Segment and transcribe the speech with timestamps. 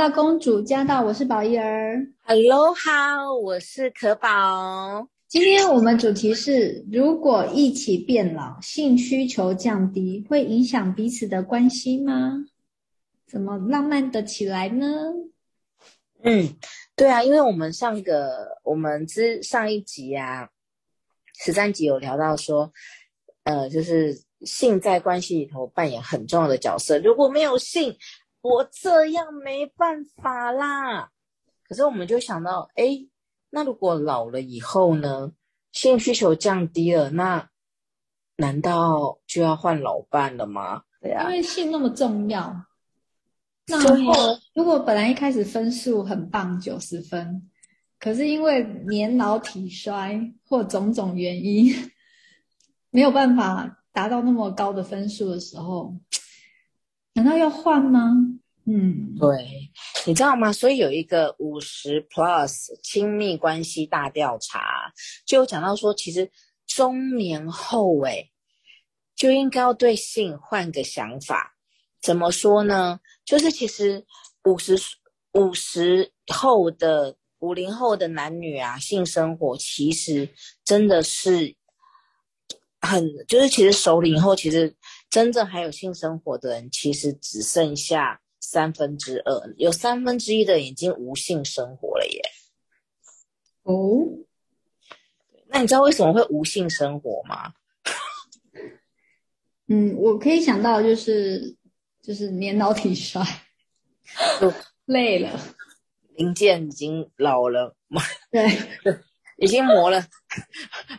[0.00, 2.06] 到公主驾到，我是宝仪儿。
[2.22, 5.06] Hello，好，我是可宝。
[5.28, 12.46] 今天我们主题是：如果一起变老，性需求降低，会影响彼此的关系吗？
[13.26, 14.86] 怎么浪漫的起来呢？
[16.22, 16.48] 嗯，
[16.96, 20.48] 对啊，因为我们上个我们之上一集啊，
[21.34, 22.72] 十三集有聊到说，
[23.42, 26.98] 呃，就是性在关系里头扮演很重要的角色。
[27.00, 27.94] 如果没有性，
[28.40, 31.10] 我这样没办法啦。
[31.68, 33.06] 可是我们就想到，哎，
[33.50, 35.32] 那如果老了以后呢？
[35.72, 37.48] 性需求降低了，那
[38.34, 40.82] 难道就要换老伴了吗？
[41.00, 42.66] 对啊，因为性那么重要。
[43.68, 47.48] 那如果如果本来一开始分数很棒，九十分，
[48.00, 51.72] 可是因为年老体衰或种种原因，
[52.90, 55.94] 没有办法达到那么高的分数的时候。
[57.14, 58.10] 难道要换吗？
[58.72, 59.68] 嗯，对，
[60.06, 60.52] 你知道吗？
[60.52, 64.92] 所以有一个五十 plus 亲密关系大调查，
[65.26, 66.30] 就有讲到说，其实
[66.66, 68.30] 中年后诶，
[69.16, 71.56] 就应该要对性换个想法。
[72.00, 73.00] 怎么说呢？
[73.24, 74.06] 就是其实
[74.44, 74.78] 五十
[75.32, 80.28] 五十后的五零后的男女啊，性生活其实
[80.64, 81.56] 真的是
[82.80, 84.76] 很，就是其实熟龄后其实。
[85.10, 88.20] 真正还有性生活的人，其实只剩下
[88.52, 92.20] 三分之二，有三分之一的已经无性生活了耶。
[93.62, 94.08] 哦，
[95.46, 97.52] 那你知道为什么会无性生活吗？
[99.70, 101.56] 嗯，我可以想到就是
[102.02, 103.24] 就是年老体衰，
[104.40, 104.52] 就
[104.86, 105.40] 累了，
[106.16, 107.76] 零件已经老了，
[108.32, 108.48] 对，
[109.38, 110.04] 已经磨了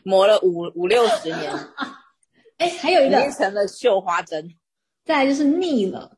[0.05, 1.51] 磨了五五六十年。
[2.59, 4.55] 哎，还有一个变成了绣花针，
[5.03, 6.17] 再来就是腻了，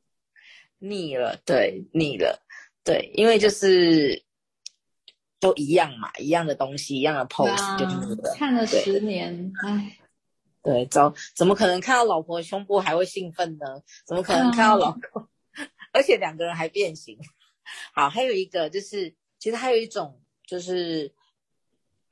[0.85, 2.45] 腻了，对，腻了，
[2.83, 4.21] 对，因为就是
[5.39, 8.33] 都一样嘛，一样的东西，一样的 pose，啊、就腻了。
[8.35, 9.97] 看了十年，哎，
[10.61, 11.01] 对，怎
[11.33, 13.65] 怎么可能看到老婆胸部还会兴奋呢？
[14.05, 15.23] 怎么可能看到老公？
[15.23, 15.27] 啊、
[15.93, 17.17] 而且两个人还变形。
[17.93, 21.13] 好，还有一个就是，其实还有一种就是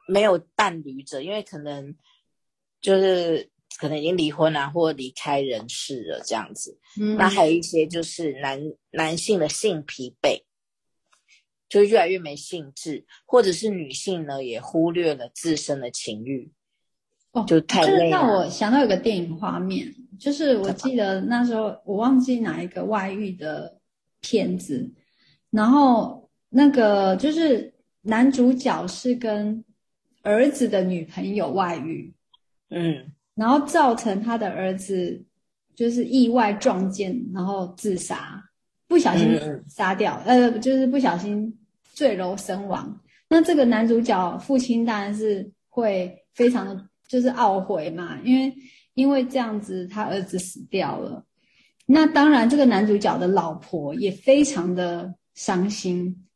[0.08, 1.94] 没有伴侣者，因为可能
[2.80, 3.52] 就是。
[3.80, 6.78] 可能已经离婚了，或离开人世了，这样子。
[7.00, 8.60] 嗯，那还有一些就是男
[8.92, 10.44] 男性的性疲惫，
[11.68, 16.52] 就越来越没兴致，或者是女性呢也忽略了自身的情欲，
[17.32, 18.10] 哦，就太累了。
[18.10, 23.80] 让我想到有个电影画面，就是我记得那时候我忘记哪一个外遇的
[24.20, 24.92] 片子，
[25.50, 29.64] 然后那个就是男主角是跟
[30.22, 32.14] 儿子的女朋友外遇，
[32.70, 33.14] 嗯。
[33.36, 35.24] 然后造成他的儿子
[35.76, 38.44] 就是意外撞见，然后自杀，
[38.88, 41.58] 不小心杀掉，嗯、呃，就是不小心
[41.94, 43.00] 坠楼身亡。
[43.30, 48.54] 那这个男主角父亲当然是会非常的就是懊悔嘛，因为
[48.94, 51.26] 因为这样子他儿子死掉了。
[51.86, 56.28] 那当然，这个男主角的老婆也非常的伤心。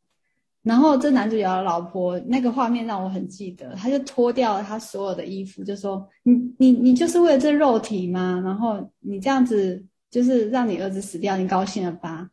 [0.65, 8.41] 然后这男主角的老婆那个画面让我很记得，他就脱掉了他所有的衣服，就说：“你你你就是为了这肉体吗？
[8.43, 12.27] 然后你这样子就是让你儿子死掉，你高兴了吧？”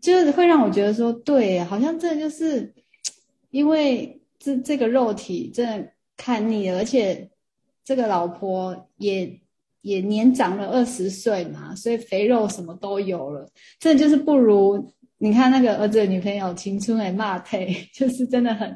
[0.00, 2.72] 就是会让我觉得说，对，好像这就是
[3.50, 7.30] 因为这这个肉体真的看腻了，而且
[7.84, 9.38] 这个老婆也
[9.82, 13.46] 也年长了二十岁嘛，所以肥肉什么都有了，
[13.78, 14.94] 这就是不如。
[15.22, 18.74] 你看那个儿子的女朋友青春的骂退， 就是真的很，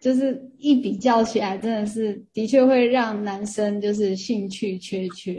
[0.00, 5.32] 就是一比较起来，真的是的确会让男生就是兴趣缺缺。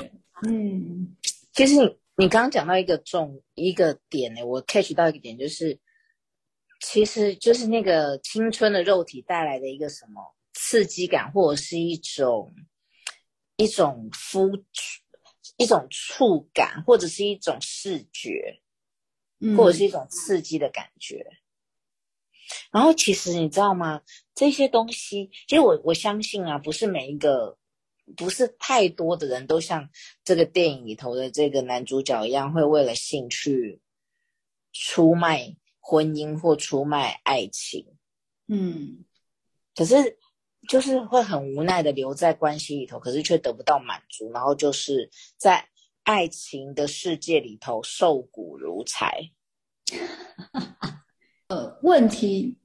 [0.47, 1.13] 嗯，
[1.51, 5.77] 其实你你刚刚讲到一个重一个点呢，我 catch 到一个点，就是
[6.79, 12.53] 其实就是那个青春的肉体带来的一个什么刺激感，或者是一种
[13.57, 14.49] 一种肤
[15.57, 18.61] 一种触感，或者是一种视觉。
[19.57, 21.37] 或者是一种刺激的感觉，嗯、
[22.71, 24.01] 然后其实你知道吗？
[24.35, 27.57] 这些东西，其实我我相信啊，不是每一个，
[28.15, 29.89] 不是太多的人都像
[30.23, 33.81] 这个电影里头的这个男主角一样，会为了兴趣
[34.71, 37.87] 出卖婚姻或出卖爱情。
[38.47, 39.03] 嗯，
[39.75, 40.19] 可是
[40.69, 45.67] 就是会很无奈的留在关系里头，可是却得不到满足，然后就是在。
[46.03, 49.29] 爱情的世界里头受苦如柴，
[51.47, 52.57] 呃，问题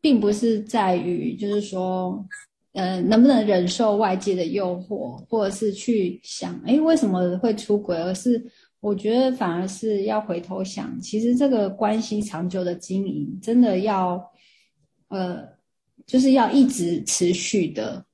[0.00, 2.24] 并不是在于，就是说，
[2.72, 8.44] 呃，能不能忍受外界的诱惑，或者是去想，哎，为什么会出轨，而是
[8.80, 14.30] 我觉得反而是要回头想，其实这个关系长久的经营，真的要，
[15.08, 15.48] 呃，
[16.04, 18.04] 就是要一直持续的。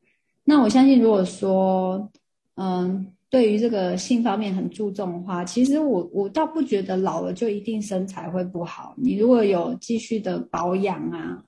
[0.45, 2.11] 那我相信，如果说，
[2.55, 3.13] 嗯。
[3.31, 8.95] 对于这个性方面很注重的话，其实我我倒不觉得老了就一定身材会不好。
[8.97, 11.45] 你如果有继续的保养啊，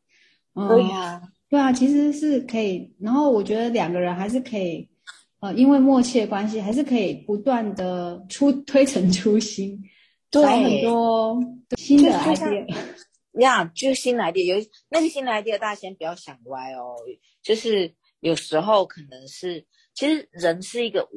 [0.54, 2.94] 嗯、对啊，对啊，其实是可以。
[3.00, 4.86] 然后我觉得两个人还是可以，
[5.40, 9.80] 呃，因为默契的关系，还是可以不断的出推陈出新，
[10.30, 11.42] 对找很多
[11.78, 12.66] 新的 idea。
[13.40, 16.94] 呀，就新的 idea，有那个新的 idea，大家先不要想歪哦。
[17.42, 17.90] 就是
[18.20, 21.08] 有时候可能是，其实人是一个。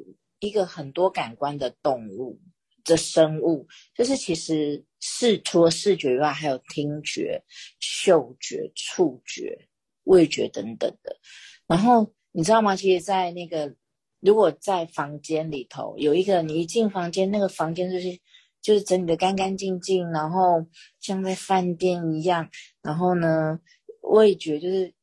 [0.44, 2.38] 一个很多感官的动物
[2.84, 7.42] 的生物，就是其实视除了视觉以外，还有听觉、
[7.80, 9.70] 嗅觉、触觉、
[10.04, 11.18] 味觉等等的。
[11.66, 12.76] 然后你知道吗？
[12.76, 13.74] 其实，在那个
[14.20, 18.20] 如果在房间里头有一个，你一进房间，那个房间就是
[18.62, 20.68] 就是整理的干干净净，然后
[21.00, 22.50] 像在饭店一样。
[22.82, 23.62] 然后呢，
[24.02, 24.94] 味觉就是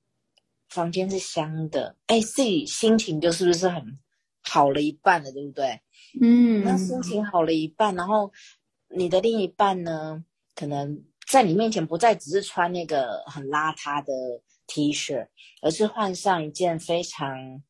[0.68, 3.82] 房间是香的，哎，自己心情就是不是很？
[4.52, 5.80] 好了一半了，对不对？
[6.20, 8.32] 嗯，那心情好了一半，然后
[8.88, 10.24] 你的另一半呢，
[10.56, 14.12] 可能在你面前不再只是穿那个很邋遢的
[14.66, 15.28] T 恤，
[15.62, 17.62] 而是换上一件非常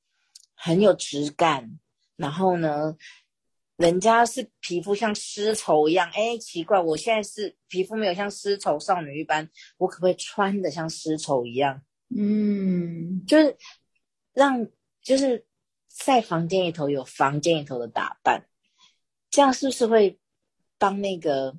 [0.54, 1.78] 很有质感，
[2.16, 2.96] 然后呢，
[3.76, 11.82] 人家是皮肤像丝绸一样，哎，奇怪，我现在是皮肤没有像丝绸少女一般，我可不可以穿的像丝绸一样？
[12.16, 13.54] 嗯，就是
[14.32, 14.66] 让
[15.02, 15.44] 就是。
[15.92, 18.46] 在房间里头有房间里头的打扮，
[19.28, 20.18] 这样是不是会
[20.78, 21.54] 帮那个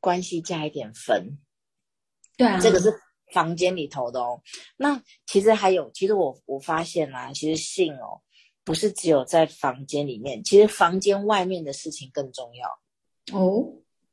[0.00, 1.38] 关系加一点分？
[2.36, 2.92] 对啊，这个是
[3.32, 4.40] 房间里头的哦。
[4.76, 8.22] 那其实还有，其实我我发现啦、啊，其实性哦，
[8.64, 13.64] 不是只有在房间里面，其实房间外面的事情更重要哦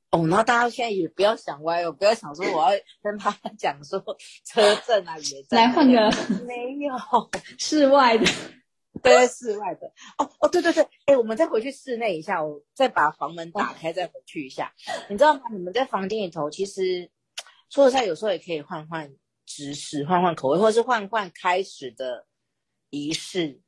[0.09, 0.27] 哦。
[0.27, 4.03] 然后大家现在也不要想歪哦，不要想说我要跟他讲说
[4.43, 6.11] 车震啊，也来换个
[6.45, 6.93] 没有
[7.57, 8.25] 室外的。
[9.01, 9.87] 对，室外的
[10.17, 14.73] 哦哦，对对对，哎，我们再回去室内一下，我再把房门打开，再回去一下。
[15.09, 15.41] 你知道吗？
[15.51, 17.09] 你们在房间里头，其实
[17.69, 19.11] 说实在，有时候也可以换换
[19.45, 22.25] 姿势，换换口味，或者是换换开始的
[22.89, 23.59] 仪式。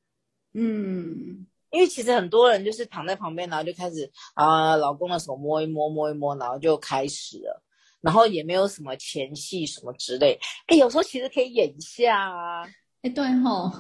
[0.54, 7.64] 嗯，因为其实很多人就是躺在旁边，然后就开始啊，老公的手摸一摸，摸一摸，然后就开始了，
[8.02, 10.40] 然后也没有什么前戏什么之类。
[10.68, 12.64] 哎，有时候其实可以演一下啊。
[13.02, 13.72] 哎，对吼。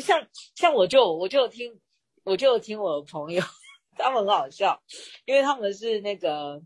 [0.00, 1.80] 像像我就我就听
[2.24, 3.42] 我就听我的朋友，
[3.96, 4.82] 他们很好笑，
[5.24, 6.62] 因为他们是那个，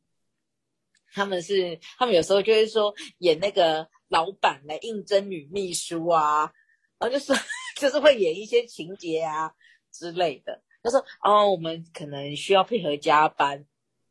[1.13, 6.53] 他们是他们有时候就会说演那个老板来应征女秘书啊，
[6.99, 7.33] 然后就是
[7.77, 9.53] 就是会演一些情节啊
[9.93, 10.63] 之类的。
[10.83, 13.67] 他说哦，我们可能需要配合加班，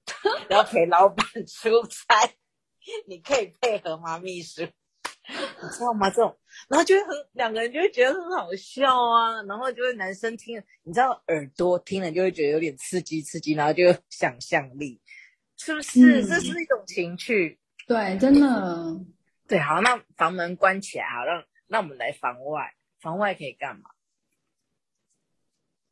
[0.48, 2.32] 然后陪老板出差，
[3.08, 4.68] 你可以配合吗，秘书？
[5.30, 6.10] 你知道吗？
[6.10, 6.36] 这种，
[6.68, 15.00] 然后就会很两个人就会觉得很好笑啊，然后就会男生听了，你知道耳朵听了就会觉得有点刺激刺激，然后就有想象力，
[15.58, 16.22] 是不是？
[16.22, 17.60] 嗯、这是一种情趣。
[17.88, 19.00] 对，真的。
[19.48, 23.90] 对，好，那房门关起来，好，让那我们来房外，房外可以干嘛？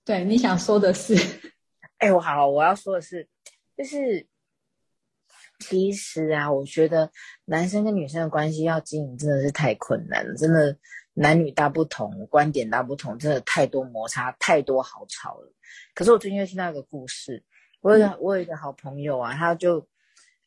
[0.03, 1.15] 对，你想说的是？
[1.97, 3.27] 哎，我好，我要说的是，
[3.77, 4.27] 就是。
[5.59, 7.11] 其实啊，我觉得
[7.45, 10.77] 男生跟女生的关系要经营真的是太困难了，真的
[11.13, 15.51] 男女大不同，观点大不同，真的太多摩擦，太多好吵了。
[15.95, 17.43] 可是我最近又听到一个故事，
[17.81, 19.85] 我有一个我有一个好朋友啊，她就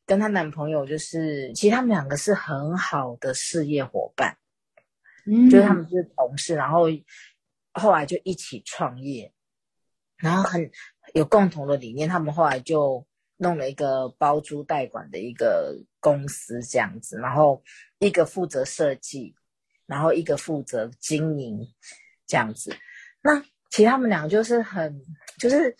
[0.07, 4.39] 跟她男朋友就是，其实他们两个是很好的事业伙伴，
[5.27, 6.85] 嗯，就是他们是同事，然后
[7.73, 9.33] 后来就一起创业，
[10.17, 10.71] 然后很
[11.15, 13.05] 有共同的理念，他们后来就。
[13.43, 17.63] 弄了一个包租代管的一个公司这样子，然后
[17.99, 19.35] 一个负责设计，
[19.87, 21.67] 然后一个负责经营
[22.27, 22.77] 这样子。
[23.23, 25.03] 那其实他们俩就是很，
[25.39, 25.75] 就是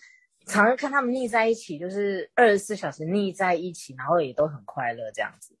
[0.47, 5.55] 常常看他们腻在一起，就是二十四小时腻在一起，然后也都很快乐这样子。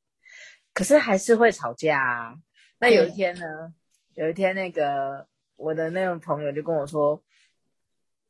[0.73, 2.35] 可是还是会吵架啊。
[2.79, 3.71] 那有一天呢，
[4.15, 7.23] 有一天那个我的那个朋友就跟我说，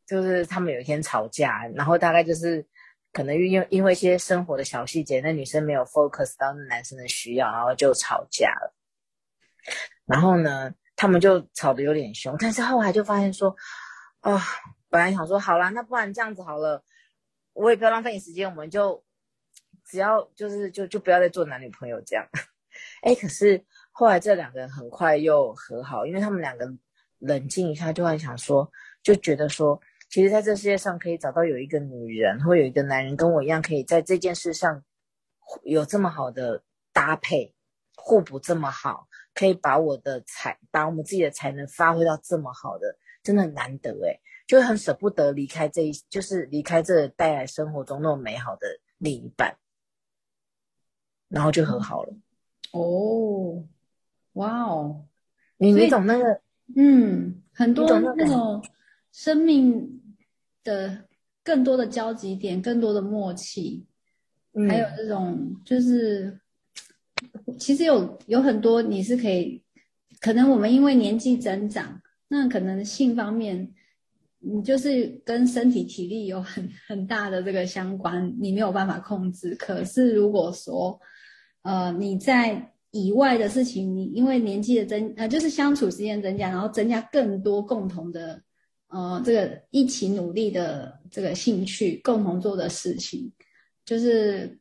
[0.05, 2.67] 就是他们有一天吵架，然后大概就是。
[3.13, 8.73] 可能因为因为一些生活的小细节，那女生没有 focus 到那男生的需要，然后就吵架了。
[10.05, 13.53] 然后呢，他们就吵得有点凶，但是后来就发现说，
[14.21, 14.39] 啊、
[14.89, 16.83] 本来想说好啦，那不然这样子好了，
[17.53, 19.03] 我也不要浪费你时间，我们就
[19.85, 22.25] 只要就是就就不要再做男女朋友这样。
[23.01, 26.65] 哎，可是后来这两个人很快又和好，因为他们两个
[27.19, 28.71] 冷静一下，就会想说，
[29.03, 29.77] 就觉得说。
[30.11, 34.83] 其实在这世界上可以找到有一个女人或有一个男人跟我一样，可以在这件事上
[35.63, 37.55] 有这么好的搭配，
[37.95, 49.55] 互补这么好，可以把我的才，把我们自己的才能发挥到这么好的，真的很难得诶，就很舍不得离开这一，就是离开这带来生活中那么美好的另一半，
[51.29, 52.13] 然后就和好了。
[52.73, 53.63] 哦，
[54.33, 55.05] 哇哦，
[55.55, 56.41] 你你懂那个？
[56.75, 58.61] 嗯，很多那种
[59.11, 60.00] 生命
[60.63, 61.05] 的
[61.43, 63.85] 更多的交集点，更多的默契，
[64.53, 66.39] 嗯、还有这种就是，
[67.59, 69.61] 其实有有很多你是可以，
[70.19, 73.73] 可能我们因为年纪增长，那可能性方面，
[74.39, 79.55] 你就是跟身体体力有很很大的这个相关，你没有办法控制。
[79.55, 80.99] 可是如果说，
[81.63, 88.41] 呃，你在以外的事情，你因为年纪的增，呃，就是相处时间增加，然后增加更多共同的，
[88.91, 93.31] 呃，这个一起努力的这个兴趣，共同做的事情，
[93.85, 94.59] 就是，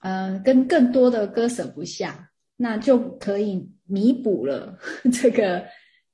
[0.00, 4.78] 呃，跟更多的割舍不下，那就可以弥补了
[5.12, 5.64] 这个，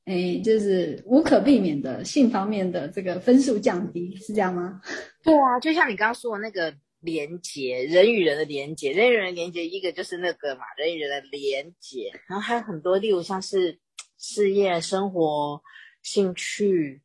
[0.07, 4.81] 诶，就是无可避免的性方面的这个分数降低，是这样吗？
[5.23, 6.75] 对啊，就像你刚刚说的那个。
[7.03, 13.79] 连接人与人的连接，人与人的连接，一个就是那个嘛，人与人的连接，然后还有很多，例如像是
[14.21, 15.63] 事业、生活、
[16.03, 17.01] 兴趣、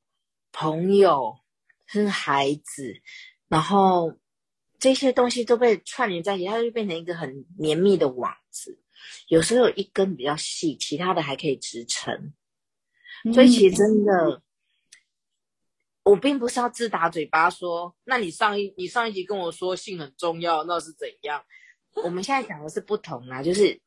[0.56, 1.38] 朋友，
[1.92, 3.02] 跟孩子，
[3.50, 4.18] 然后
[4.80, 8.80] 这些东西都被串联在一起，它就变成一个很绵密的网子。
[9.28, 12.34] 有时候有一根比较细，其他的还可以支撑。
[13.34, 14.14] 所以其实真的。
[14.30, 14.42] 嗯
[16.06, 21.44] 我并不是要自打嘴巴说，那你上一你上一集跟我说性很重要，那是怎样？
[22.04, 23.82] 我们现在讲的是不同啊，就是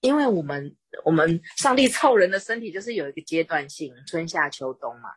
[0.00, 5.10] 因为我们我们上帝造人的身体就是有一个阶段性，春夏秋冬嘛。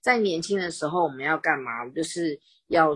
[0.00, 1.88] 在年轻的时候我们要干嘛？
[1.88, 2.94] 就是要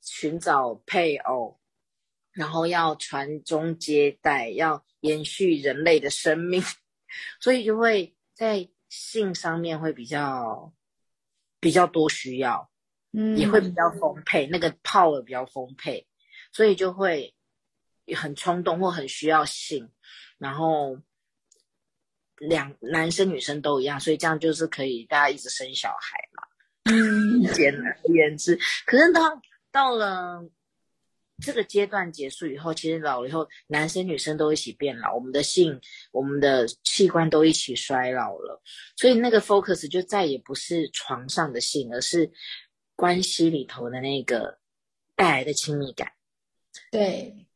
[0.00, 1.58] 寻找配偶，
[2.32, 6.62] 然后要传宗接代，要延续人类的生命，
[7.40, 10.72] 所以就会在性上面会比较。
[11.62, 12.70] 比较多需要，
[13.12, 16.06] 嗯，也会比较丰沛，那个 power 比较丰沛，
[16.52, 17.34] 所以就会
[18.16, 19.90] 很冲动或很需要性，
[20.38, 20.98] 然后
[22.36, 26.42] 两男生女生都一样，所以这样就是可以大家一直生小孩嘛，
[26.92, 29.40] 嗯，简而言之，可是到
[29.70, 30.48] 到了。
[31.42, 35.80] 这个阶段结束以后，其实老了以后，男生女生都一起变老，我们的性、
[36.12, 38.60] 我们的器官都一起衰老了，
[38.94, 42.30] 所以那个 focus 就再也不是床上的性，而是
[42.94, 44.58] 关系里头的那个
[45.16, 46.12] 带来的亲密感。
[46.90, 47.46] 对，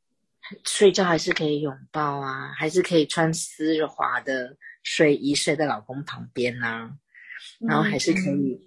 [0.64, 6.90] 睡觉还是可以拥抱啊，还是可以穿丝滑的睡衣睡在老公旁边啊，
[7.60, 8.60] 然后还是可以，嗯、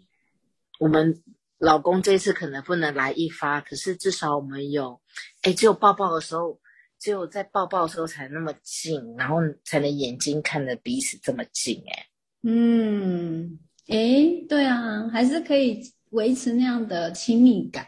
[0.80, 1.24] 我们。
[1.60, 5.02] 老公这次可能不能来一发，可是至少我们有，
[5.42, 6.62] 哎，只有抱抱的时候，
[7.00, 12.06] 只有在抱抱的时候才那么近，然后才能眼睛看着彼此这么近，哎，
[12.44, 13.58] 嗯，
[13.88, 15.82] 哎，对啊，还是可以
[16.12, 17.88] 维持那样的亲密感。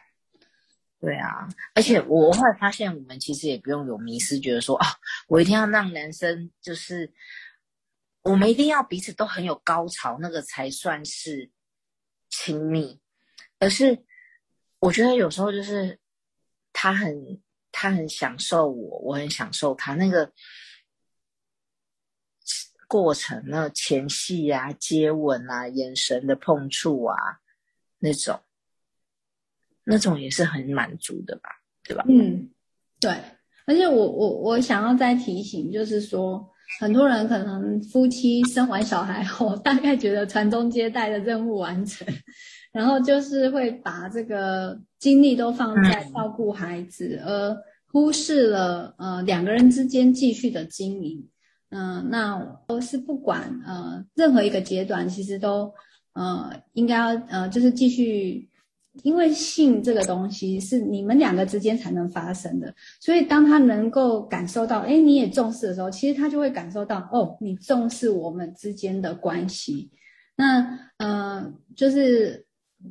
[1.00, 4.86] 对啊，而且我后来发现，我们其实也不用有迷思，觉得说啊，
[5.30, 7.14] 我一定要让男生就是，
[8.22, 11.50] 我们一定要彼此都很有高潮，那个才算是
[12.30, 13.00] 亲密。
[13.60, 14.04] 而是，
[14.80, 15.98] 我觉得有时候就是
[16.74, 17.42] 他很
[17.72, 20.34] 他很享受我，我很享受他那个
[22.90, 27.16] 过程，那前戏啊、接吻啊、眼神的碰触啊，
[28.00, 28.42] 那种
[29.90, 31.50] 那种也是很满足的吧，
[31.84, 32.06] 对吧？
[32.08, 32.50] 嗯，
[33.02, 33.12] 对。
[33.66, 42.08] 而且我我我想要再提醒，就是说，很多人可能夫妻生完小孩后， 大概觉得传宗接代的任务完成。
[42.72, 47.58] 然后就是会把这个精力都放在照顾孩子，而
[47.92, 51.28] 忽视了呃两个人之间继续的经营。
[51.72, 55.74] 嗯、呃，那都是不管呃任何一个阶段，其实都
[56.14, 58.49] 呃应该要呃就是继续，
[59.04, 69.92] 因为性这个东西是你们两个之间才能发生的，所以当他能够感受到，哎，你也重视的时候，其实他就会感受到，哦，你重视我们之间的关系。
[70.36, 72.46] 那呃就是。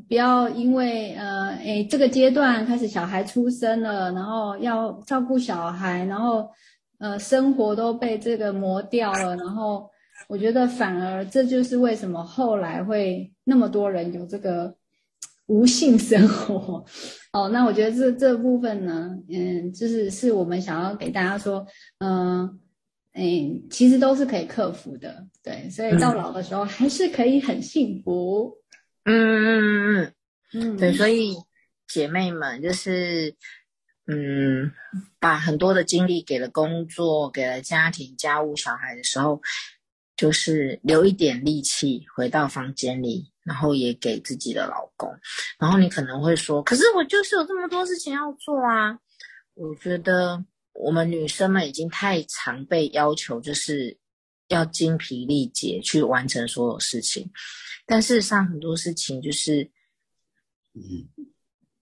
[0.06, 6.46] 不要因为呃，诶，这个阶段开始小孩出生了，然后要照顾小孩，然后
[6.98, 9.88] 呃，生活都被这个磨掉了，然后
[10.28, 14.76] 我觉得反而这就是为什么后来会那么多人有这个
[15.48, 16.82] 无性生活。
[17.32, 21.66] 哦，那我觉得这这部分呢，嗯，就是是我们想要给大家说，
[21.98, 22.58] 嗯，
[23.12, 28.56] 诶，其实都是可以克服的，对，所以到老的时候还是可以很幸福。
[29.04, 30.14] 嗯嗯嗯
[30.54, 31.34] 嗯，嗯，对，所以
[31.86, 33.34] 姐妹们就是，
[34.06, 34.72] 嗯，
[35.20, 39.40] 把很多的精力给了工作，给了家庭、家务、小孩的时候，
[40.16, 45.10] 就是留一点力气回到房间里，然后也给自己的老公。
[45.58, 48.96] 然后你可能会说，可是我就是有这么多事情要做啊。
[49.54, 53.98] 我觉得我们女生们已经太常被要求，就是
[54.46, 57.28] 要精疲力竭去完成所有事情，
[57.86, 59.68] 但事实上很多事情就是。
[60.74, 61.26] 嗯，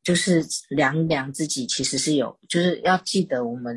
[0.02, 3.76] 就是量量自己，其实是有，就是要记得，我们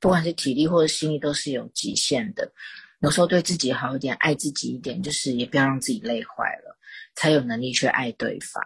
[0.00, 2.52] 不管是体力或者心力都是有极限的。
[3.00, 6.76] 有时候对自己好一点，爱自己一点，就是也不要让自己累坏了，
[7.14, 8.62] 才有能力去爱对方。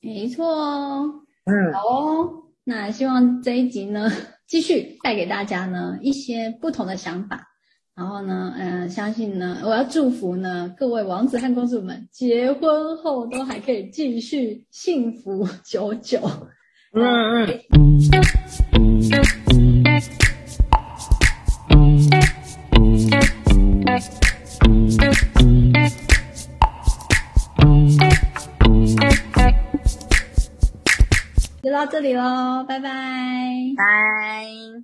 [0.00, 1.12] 没错哦，
[1.44, 2.42] 嗯，好哦。
[2.64, 4.10] 那希望这一集呢，
[4.46, 7.48] 继续带给大家呢一些不同的想法。
[7.94, 16.20] 然后呢，嗯、呃，相信呢，我要祝福呢各位王子和公主们，结婚后都还可以继续幸福久久。
[16.94, 17.46] 嗯嗯。
[32.02, 32.90] 里喽，拜拜。
[33.76, 34.82] 拜。